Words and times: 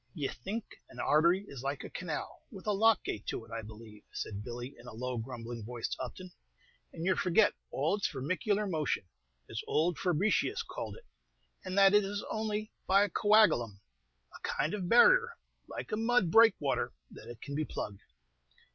"Ye 0.15 0.29
think 0.29 0.65
an 0.89 0.97
artery 0.99 1.45
is 1.47 1.61
like 1.61 1.83
a 1.83 1.89
canal, 1.91 2.41
with 2.49 2.65
a 2.65 2.71
lock 2.71 3.03
gate 3.03 3.27
to 3.27 3.45
it, 3.45 3.51
I 3.51 3.61
believe," 3.61 4.01
said 4.11 4.43
Billy, 4.43 4.73
in 4.79 4.87
a 4.87 4.93
low, 4.93 5.19
grumbling 5.19 5.63
voice, 5.63 5.87
to 5.89 6.01
Upton, 6.01 6.31
"and 6.91 7.05
you 7.05 7.15
forget 7.15 7.53
all 7.69 7.97
its 7.97 8.07
vermicular 8.09 8.65
motion, 8.67 9.05
as 9.47 9.61
ould 9.69 9.99
Fabricius 9.99 10.63
called 10.63 10.95
it, 10.97 11.05
and 11.63 11.77
that 11.77 11.93
it 11.93 12.03
is 12.03 12.25
only 12.31 12.71
by 12.87 13.03
a 13.03 13.09
coagalum, 13.09 13.79
a 14.35 14.39
kind 14.41 14.73
of 14.73 14.89
barrier, 14.89 15.33
like 15.67 15.91
a 15.91 15.97
mud 15.97 16.31
breakwater, 16.31 16.93
that 17.11 17.29
it 17.29 17.39
can 17.39 17.53
be 17.53 17.63
plugged. 17.63 18.01